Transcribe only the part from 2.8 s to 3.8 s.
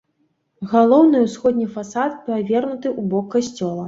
ў бок касцёла.